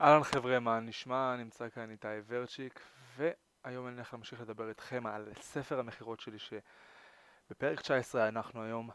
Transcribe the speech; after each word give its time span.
אהלן 0.00 0.22
חבר'ה, 0.22 0.60
מה 0.60 0.80
נשמע? 0.80 1.36
נמצא 1.36 1.68
כאן 1.68 1.90
איתי 1.90 2.08
ורצ'יק, 2.26 2.80
והיום 3.16 3.86
אני 3.86 3.94
הולך 3.94 4.12
להמשיך 4.12 4.40
לדבר 4.40 4.68
איתכם 4.68 5.06
על 5.06 5.28
ספר 5.40 5.78
המכירות 5.78 6.20
שלי 6.20 6.38
שבפרק 6.38 7.80
19 7.80 8.28
אנחנו 8.28 8.62
היום. 8.62 8.90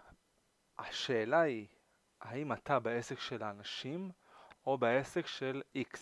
השאלה 0.78 1.40
היא, 1.40 1.68
האם 2.22 2.54
אתה 2.54 2.80
בעסק 2.80 3.20
של 3.20 3.44
האנשים 3.44 4.12
או 4.68 4.78
בעסק 4.78 5.28
של 5.28 5.62
X? 5.78 5.98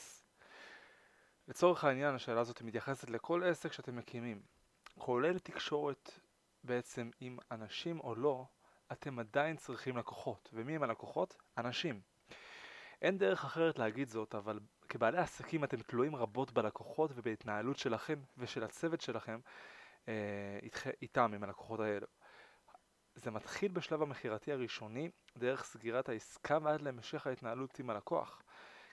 לצורך 1.47 1.83
העניין 1.83 2.15
השאלה 2.15 2.41
הזאת 2.41 2.61
מתייחסת 2.61 3.09
לכל 3.09 3.43
עסק 3.43 3.73
שאתם 3.73 3.95
מקימים, 3.95 4.41
כולל 4.97 5.39
תקשורת 5.39 6.19
בעצם 6.63 7.09
עם 7.19 7.37
אנשים 7.51 7.99
או 7.99 8.15
לא, 8.15 8.45
אתם 8.91 9.19
עדיין 9.19 9.57
צריכים 9.57 9.97
לקוחות. 9.97 10.49
ומי 10.53 10.75
הם 10.75 10.83
הלקוחות? 10.83 11.35
אנשים. 11.57 12.12
אין 13.03 13.17
דרך 13.17 13.45
אחרת 13.45 13.79
להגיד 13.79 14.07
זאת, 14.07 14.35
אבל 14.35 14.59
כבעלי 14.89 15.17
עסקים 15.17 15.63
אתם 15.63 15.77
תלויים 15.77 16.15
רבות 16.15 16.51
בלקוחות 16.51 17.11
ובהתנהלות 17.15 17.77
שלכם 17.77 18.19
ושל 18.37 18.63
הצוות 18.63 19.01
שלכם 19.01 19.39
אה, 20.07 20.59
אית, 20.61 20.83
איתם, 21.01 21.31
עם 21.35 21.43
הלקוחות 21.43 21.79
האלו. 21.79 22.07
זה 23.15 23.31
מתחיל 23.31 23.71
בשלב 23.71 24.01
המכירתי 24.01 24.51
הראשוני, 24.51 25.09
דרך 25.37 25.63
סגירת 25.63 26.09
העסקה 26.09 26.57
ועד 26.61 26.81
להמשך 26.81 27.27
ההתנהלות 27.27 27.79
עם 27.79 27.89
הלקוח. 27.89 28.41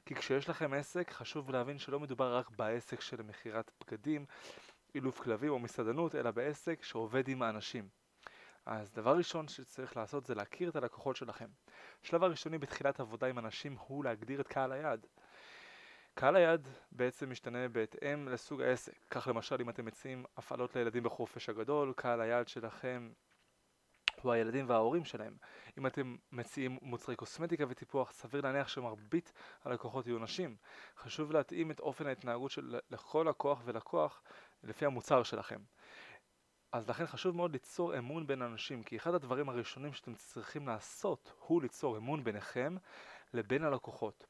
כי 0.06 0.14
כשיש 0.14 0.48
לכם 0.48 0.72
עסק, 0.72 1.10
חשוב 1.10 1.50
להבין 1.50 1.78
שלא 1.78 2.00
מדובר 2.00 2.36
רק 2.36 2.50
בעסק 2.50 3.00
של 3.00 3.22
מכירת 3.22 3.70
בגדים, 3.80 4.26
אילוף 4.94 5.20
כלבים 5.20 5.50
או 5.50 5.58
מסעדנות, 5.58 6.14
אלא 6.14 6.30
בעסק 6.30 6.82
שעובד 6.82 7.28
עם 7.28 7.42
האנשים. 7.42 7.99
אז 8.66 8.92
דבר 8.92 9.16
ראשון 9.16 9.48
שצריך 9.48 9.96
לעשות 9.96 10.26
זה 10.26 10.34
להכיר 10.34 10.68
את 10.68 10.76
הלקוחות 10.76 11.16
שלכם. 11.16 11.48
השלב 12.04 12.24
הראשוני 12.24 12.58
בתחילת 12.58 13.00
עבודה 13.00 13.26
עם 13.26 13.38
אנשים 13.38 13.76
הוא 13.86 14.04
להגדיר 14.04 14.40
את 14.40 14.48
קהל 14.48 14.72
היעד. 14.72 15.06
קהל 16.14 16.36
היעד 16.36 16.68
בעצם 16.92 17.30
משתנה 17.30 17.68
בהתאם 17.68 18.28
לסוג 18.28 18.62
העסק. 18.62 18.92
כך 19.10 19.28
למשל 19.28 19.56
אם 19.60 19.68
אתם 19.70 19.84
מציעים 19.84 20.24
הפעלות 20.36 20.76
לילדים 20.76 21.02
בחופש 21.02 21.48
הגדול, 21.48 21.92
קהל 21.96 22.20
היעד 22.20 22.48
שלכם 22.48 23.10
הוא 24.22 24.32
הילדים 24.32 24.68
וההורים 24.68 25.04
שלהם. 25.04 25.36
אם 25.78 25.86
אתם 25.86 26.16
מציעים 26.32 26.78
מוצרי 26.82 27.16
קוסמטיקה 27.16 27.64
וטיפוח, 27.68 28.12
סביר 28.12 28.40
להניח 28.40 28.68
שמרבית 28.68 29.32
הלקוחות 29.64 30.06
יהיו 30.06 30.18
נשים. 30.18 30.56
חשוב 30.96 31.32
להתאים 31.32 31.70
את 31.70 31.80
אופן 31.80 32.06
ההתנהגות 32.06 32.50
של 32.50 32.78
לכל 32.90 33.26
לקוח 33.28 33.62
ולקוח 33.64 34.22
לפי 34.62 34.86
המוצר 34.86 35.22
שלכם. 35.22 35.60
אז 36.72 36.88
לכן 36.88 37.06
חשוב 37.06 37.36
מאוד 37.36 37.52
ליצור 37.52 37.98
אמון 37.98 38.26
בין 38.26 38.42
אנשים, 38.42 38.82
כי 38.82 38.96
אחד 38.96 39.14
הדברים 39.14 39.48
הראשונים 39.48 39.92
שאתם 39.92 40.14
צריכים 40.14 40.68
לעשות 40.68 41.32
הוא 41.46 41.62
ליצור 41.62 41.96
אמון 41.96 42.24
ביניכם 42.24 42.76
לבין 43.34 43.64
הלקוחות. 43.64 44.26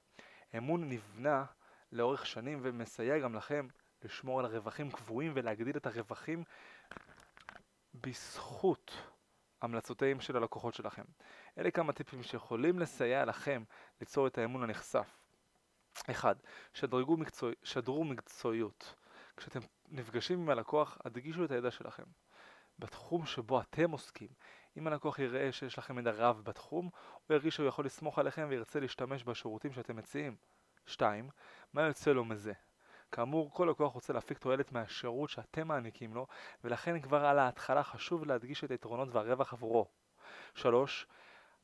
אמון 0.57 0.89
נבנה 0.89 1.45
לאורך 1.93 2.27
שנים 2.27 2.59
ומסייע 2.63 3.19
גם 3.19 3.35
לכם 3.35 3.67
לשמור 4.03 4.41
על 4.41 4.47
רווחים 4.47 4.91
קבועים 4.91 5.33
ולהגדיל 5.35 5.77
את 5.77 5.87
הרווחים 5.87 6.45
בזכות 7.95 8.97
המלצותיהם 9.63 10.21
של 10.21 10.37
הלקוחות 10.37 10.75
שלכם. 10.75 11.05
אלה 11.59 11.71
כמה 11.71 11.93
טיפים 11.93 12.23
שיכולים 12.23 12.79
לסייע 12.79 13.25
לכם 13.25 13.63
ליצור 14.01 14.27
את 14.27 14.39
האמון 14.39 14.63
הנחשף. 14.63 15.17
1. 16.11 16.37
שדרגו 16.75 17.17
מקצוע... 17.17 17.51
שדרו 17.63 18.05
מקצועיות. 18.05 18.95
כשאתם 19.37 19.61
נפגשים 19.89 20.41
עם 20.41 20.51
הלקוח, 20.51 20.99
הדגישו 21.05 21.45
את 21.45 21.51
הידע 21.51 21.71
שלכם. 21.71 22.05
בתחום 22.81 23.27
שבו 23.27 23.61
אתם 23.61 23.91
עוסקים. 23.91 24.29
אם 24.77 24.87
הלקוח 24.87 25.19
יראה 25.19 25.53
שיש 25.53 25.79
לכם 25.79 25.97
מידע 25.97 26.11
רב 26.11 26.41
בתחום, 26.45 26.91
הוא 27.27 27.35
ירגיש 27.35 27.55
שהוא 27.55 27.67
יכול 27.67 27.85
לסמוך 27.85 28.19
עליכם 28.19 28.47
וירצה 28.51 28.81
להשתמש 28.81 29.25
בשירותים 29.25 29.73
שאתם 29.73 29.97
מציעים. 29.97 30.37
2. 30.87 31.29
מה 31.73 31.83
יוצא 31.83 32.13
לו 32.13 32.25
מזה? 32.25 32.53
כאמור, 33.13 33.51
כל 33.53 33.69
לקוח 33.71 33.93
רוצה 33.93 34.13
להפיק 34.13 34.39
תועלת 34.39 34.73
מהשירות 34.73 35.31
שאתם 35.31 35.69
מעניקים 35.69 36.15
לו, 36.15 36.27
ולכן 36.65 37.01
כבר 37.01 37.25
על 37.25 37.39
ההתחלה 37.39 37.83
חשוב 37.83 38.25
להדגיש 38.25 38.65
את 38.65 38.71
היתרונות 38.71 39.09
והרווח 39.13 39.53
עבורו. 39.53 39.87
3. 40.55 41.07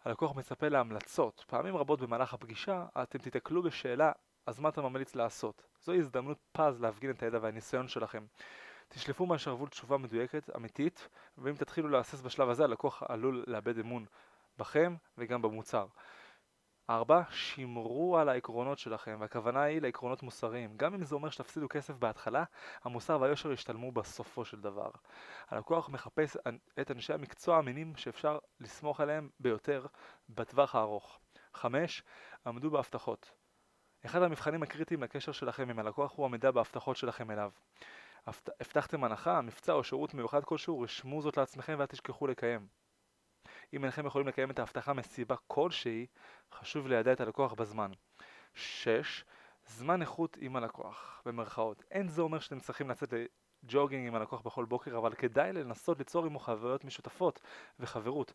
הלקוח 0.05 0.37
מצפה 0.37 0.69
להמלצות. 0.69 1.45
פעמים 1.47 1.77
רבות 1.77 2.01
במהלך 2.01 2.35
הפגישה 2.35 2.87
אתם 3.03 3.19
תיתקלו 3.19 3.63
בשאלה 3.63 4.13
אז 4.47 4.61
מה 4.61 4.69
אתה 4.69 4.83
ממליץ 4.83 5.15
לעשות? 5.15 5.67
זו 5.83 5.93
הזדמנות 5.93 6.39
פז 6.53 6.81
להפגין 6.81 7.11
את 7.11 7.23
הידע 7.23 7.39
והניסיון 7.43 7.89
שלכם. 7.89 8.25
תשלפו 8.89 9.27
מהשרוול 9.27 9.69
תשובה 9.69 9.97
מדויקת, 9.97 10.51
אמיתית, 10.57 11.09
ואם 11.39 11.55
תתחילו 11.55 11.89
להסס 11.89 12.21
בשלב 12.21 12.49
הזה, 12.49 12.65
הלקוח 12.65 13.03
עלול 13.09 13.45
לאבד 13.47 13.79
אמון 13.79 14.07
בכם 14.59 14.95
וגם 15.19 15.43
במוצר. 15.43 15.87
4. 16.91 17.23
שמרו 17.31 18.19
על 18.19 18.29
העקרונות 18.29 18.79
שלכם, 18.79 19.17
והכוונה 19.21 19.63
היא 19.63 19.81
לעקרונות 19.81 20.23
מוסריים. 20.23 20.77
גם 20.77 20.95
אם 20.95 21.05
זה 21.05 21.15
אומר 21.15 21.31
שתפסידו 21.31 21.69
כסף 21.69 21.95
בהתחלה, 21.95 22.45
המוסר 22.85 23.21
והיושר 23.21 23.53
ישתלמו 23.53 23.93
בסופו 23.93 24.45
של 24.45 24.61
דבר. 24.61 24.91
הלקוח 25.49 25.89
מחפש 25.89 26.37
את 26.81 26.91
אנשי 26.91 27.13
המקצוע 27.13 27.57
האמינים 27.57 27.97
שאפשר 27.97 28.39
לסמוך 28.61 29.01
עליהם 29.01 29.29
ביותר 29.41 29.87
בטווח 30.29 30.75
הארוך. 30.75 31.19
5. 31.55 32.03
עמדו 32.47 32.71
בהבטחות. 32.71 33.33
אחד 34.07 34.23
המבחנים 34.23 34.63
הקריטיים 34.63 35.03
לקשר 35.03 35.33
שלכם 35.33 35.71
עם 35.71 35.79
הלקוח 35.79 36.13
הוא 36.17 36.27
המידע 36.27 36.51
בהבטחות 36.51 36.97
שלכם 36.97 37.31
אליו. 37.31 37.51
הבטחתם 38.27 39.05
הנחה, 39.05 39.41
מבצע 39.41 39.73
או 39.73 39.85
שירות 39.85 40.15
מיוחד 40.15 40.45
כלשהו, 40.45 40.81
רשמו 40.81 41.23
זאת 41.23 41.37
לעצמכם 41.37 41.75
ואל 41.79 41.87
תשכחו 41.87 42.27
לקיים. 42.27 42.67
אם 43.73 43.85
אינכם 43.85 44.07
יכולים 44.07 44.29
לקיים 44.29 44.51
את 44.51 44.59
ההבטחה 44.59 44.93
מסיבה 44.93 45.37
כלשהי, 45.47 46.07
חשוב 46.55 46.87
לידע 46.87 47.13
את 47.13 47.21
הלקוח 47.21 47.53
בזמן. 47.53 47.91
6. 48.55 49.25
זמן 49.67 50.01
איכות 50.01 50.37
עם 50.41 50.57
הלקוח, 50.57 51.23
במרכאות. 51.25 51.85
אין 51.91 52.09
זה 52.09 52.23
אומר 52.23 52.39
שאתם 52.39 52.61
צריכים 52.61 52.91
לצאת 52.91 53.15
לג'וגינג 53.65 54.07
עם 54.07 54.15
הלקוח 54.15 54.41
בכל 54.41 54.65
בוקר, 54.65 54.99
אבל 54.99 55.15
כדאי 55.15 55.53
לנסות 55.53 55.99
ליצור 55.99 56.27
עמו 56.27 56.39
חוויות 56.39 56.85
משותפות 56.85 57.41
וחברות. 57.81 58.33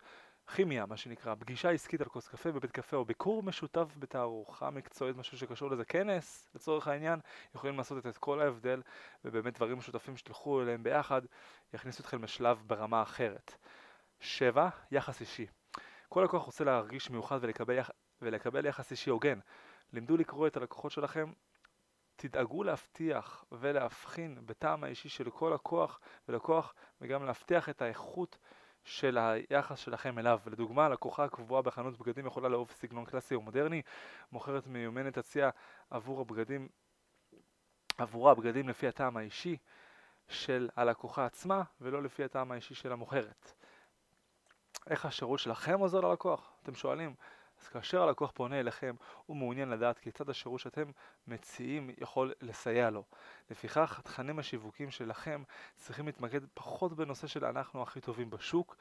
כימיה, 0.47 0.85
מה 0.85 0.97
שנקרא, 0.97 1.35
פגישה 1.35 1.69
עסקית 1.69 2.01
על 2.01 2.07
כוס 2.07 2.27
קפה 2.27 2.51
בבית 2.51 2.71
קפה 2.71 2.97
או 2.97 3.05
ביקור 3.05 3.43
משותף 3.43 3.95
בתערוכה 3.99 4.69
מקצועית, 4.69 5.17
משהו 5.17 5.37
שקשור 5.37 5.71
לזה, 5.71 5.85
כנס 5.85 6.49
לצורך 6.55 6.87
העניין, 6.87 7.19
יכולים 7.55 7.77
לעשות 7.77 8.05
את 8.05 8.17
כל 8.17 8.41
ההבדל 8.41 8.81
ובאמת 9.25 9.55
דברים 9.55 9.77
משותפים 9.77 10.17
שתלכו 10.17 10.61
אליהם 10.61 10.83
ביחד, 10.83 11.21
יכניסו 11.73 12.01
אתכם 12.01 12.23
לשלב 12.23 12.63
ברמה 12.67 13.01
אחרת. 13.01 13.55
7. 14.19 14.69
יחס 14.91 15.21
אישי. 15.21 15.47
כל 16.09 16.23
לקוח 16.23 16.43
רוצה 16.43 16.63
להרגיש 16.63 17.09
מיוחד 17.09 17.39
ולקבל, 17.41 17.73
יח... 17.77 17.89
ולקבל 18.21 18.65
יחס 18.65 18.91
אישי 18.91 19.09
הוגן. 19.09 19.39
לימדו 19.93 20.17
לקרוא 20.17 20.47
את 20.47 20.57
הלקוחות 20.57 20.91
שלכם, 20.91 21.31
תדאגו 22.15 22.63
להבטיח 22.63 23.45
ולהבחין 23.51 24.37
בטעם 24.45 24.83
האישי 24.83 25.09
של 25.09 25.29
כל 25.29 25.51
לקוח 25.55 25.99
ולקוח 26.27 26.73
וגם 27.01 27.25
להבטיח 27.25 27.69
את 27.69 27.81
האיכות 27.81 28.37
של 28.83 29.17
היחס 29.17 29.79
שלכם 29.79 30.19
אליו. 30.19 30.39
לדוגמה, 30.45 30.89
לקוחה 30.89 31.23
הקבועה 31.23 31.61
בחנות 31.61 31.97
בגדים 31.97 32.25
יכולה 32.25 32.49
לאהוב 32.49 32.71
סגנון 32.71 33.05
קלאסי 33.05 33.35
או 33.35 33.41
מודרני, 33.41 33.81
מוכרת 34.31 34.67
מיומנת 34.67 35.13
תציע 35.13 35.49
עבור 35.89 36.21
הבגדים, 36.21 36.67
עבורה 37.97 38.35
בגדים 38.35 38.69
לפי 38.69 38.87
הטעם 38.87 39.17
האישי 39.17 39.57
של 40.27 40.69
הלקוחה 40.75 41.25
עצמה 41.25 41.63
ולא 41.81 42.03
לפי 42.03 42.23
הטעם 42.23 42.51
האישי 42.51 42.75
של 42.75 42.91
המוכרת. 42.91 43.53
איך 44.89 45.05
השירות 45.05 45.39
שלכם 45.39 45.79
עוזר 45.79 45.99
ללקוח? 45.99 46.53
אתם 46.63 46.75
שואלים. 46.75 47.15
אז 47.61 47.67
כאשר 47.67 48.03
הלקוח 48.03 48.31
פונה 48.31 48.59
אליכם, 48.59 48.95
הוא 49.25 49.37
מעוניין 49.37 49.69
לדעת 49.69 49.99
כיצד 49.99 50.29
השירות 50.29 50.59
שאתם 50.59 50.91
מציעים 51.27 51.89
יכול 51.97 52.33
לסייע 52.41 52.89
לו. 52.89 53.03
לפיכך, 53.49 53.99
התכנים 53.99 54.39
השיווקים 54.39 54.91
שלכם 54.91 55.43
צריכים 55.75 56.05
להתמקד 56.05 56.39
פחות 56.53 56.93
בנושא 56.93 57.27
של 57.27 57.45
אנחנו 57.45 57.81
הכי 57.81 58.01
טובים 58.01 58.29
בשוק, 58.29 58.75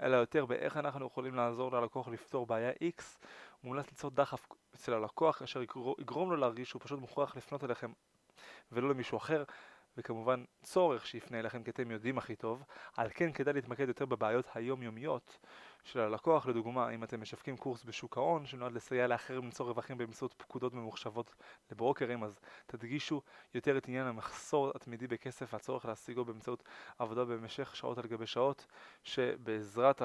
אלא 0.00 0.16
יותר 0.16 0.46
באיך 0.46 0.76
אנחנו 0.76 1.06
יכולים 1.06 1.34
לעזור 1.34 1.72
ללקוח 1.72 2.08
לפתור 2.08 2.46
בעיה 2.46 2.72
X, 2.72 3.02
מומלץ 3.64 3.86
ליצור 3.90 4.10
דחף 4.10 4.46
אצל 4.74 4.94
הלקוח, 4.94 5.42
אשר 5.42 5.62
יגרום 5.98 6.30
לו 6.30 6.36
להרגיש 6.36 6.68
שהוא 6.68 6.82
פשוט 6.82 7.00
מוכרח 7.00 7.36
לפנות 7.36 7.64
אליכם 7.64 7.92
ולא 8.72 8.88
למישהו 8.88 9.18
אחר. 9.18 9.44
וכמובן 9.96 10.44
צורך 10.62 11.06
שיפנה 11.06 11.38
אליכם 11.38 11.62
כי 11.62 11.70
אתם 11.70 11.90
יודעים 11.90 12.18
הכי 12.18 12.36
טוב, 12.36 12.64
על 12.96 13.08
כן 13.14 13.32
כדאי 13.32 13.54
להתמקד 13.54 13.88
יותר 13.88 14.06
בבעיות 14.06 14.46
היומיומיות 14.54 15.38
של 15.84 16.00
הלקוח, 16.00 16.46
לדוגמה 16.46 16.90
אם 16.90 17.04
אתם 17.04 17.20
משווקים 17.20 17.56
קורס 17.56 17.84
בשוק 17.84 18.16
ההון 18.16 18.46
שנועד 18.46 18.72
לסייע 18.72 19.06
לאחרים 19.06 19.44
למצוא 19.44 19.66
רווחים 19.66 19.98
באמצעות 19.98 20.34
פקודות 20.36 20.74
ממוחשבות 20.74 21.34
לברוקרים, 21.70 22.24
אז 22.24 22.40
תדגישו 22.66 23.22
יותר 23.54 23.78
את 23.78 23.88
עניין 23.88 24.06
המחסור 24.06 24.72
התמידי 24.74 25.06
בכסף 25.06 25.52
והצורך 25.52 25.84
להשיגו 25.84 26.24
באמצעות 26.24 26.62
עבודה 26.98 27.24
במשך 27.24 27.76
שעות 27.76 27.98
על 27.98 28.06
גבי 28.06 28.26
שעות, 28.26 28.66
שבעזרת 29.02 30.02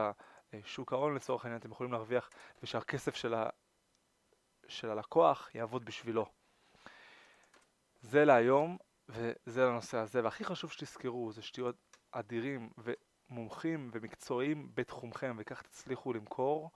שוק 0.63 0.93
ההון 0.93 1.15
לצורך 1.15 1.45
העניין 1.45 1.59
אתם 1.59 1.71
יכולים 1.71 1.91
להרוויח 1.91 2.29
ושהכסף 2.63 3.15
של, 3.15 3.33
ה... 3.33 3.49
של 4.67 4.89
הלקוח 4.89 5.49
יעבוד 5.55 5.85
בשבילו. 5.85 6.25
זה 8.01 8.25
להיום. 8.25 8.77
וזה 9.09 9.65
לנושא 9.65 9.97
הזה, 9.97 10.23
והכי 10.23 10.43
חשוב 10.43 10.71
שתזכרו 10.71 11.31
זה 11.31 11.41
שתהיו 11.41 11.69
אדירים 12.11 12.69
ומומחים 13.31 13.89
ומקצועיים 13.93 14.71
בתחומכם, 14.73 15.35
וכך 15.39 15.61
תצליחו 15.61 16.13
למכור 16.13 16.71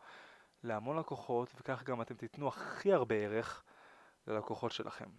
להמון 0.64 0.98
לקוחות, 1.00 1.54
וכך 1.60 1.84
גם 1.84 2.02
אתם 2.02 2.16
תיתנו 2.16 2.48
הכי 2.48 2.94
הרבה 2.94 3.16
ערך 3.16 3.64
ללקוחות 4.28 4.72
שלכם. 4.72 5.10